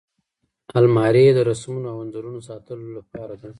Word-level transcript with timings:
الماري 0.79 1.25
د 1.37 1.39
رسمونو 1.49 1.87
او 1.93 1.97
انځورونو 2.03 2.39
ساتلو 2.49 2.85
لپاره 2.97 3.33
ده 3.41 3.49